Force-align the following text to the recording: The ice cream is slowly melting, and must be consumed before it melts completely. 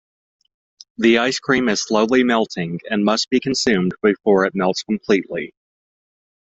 The 0.97 1.19
ice 1.19 1.37
cream 1.37 1.69
is 1.69 1.83
slowly 1.85 2.23
melting, 2.23 2.79
and 2.89 3.05
must 3.05 3.29
be 3.29 3.39
consumed 3.39 3.93
before 4.01 4.45
it 4.45 4.55
melts 4.55 4.81
completely. 4.81 5.53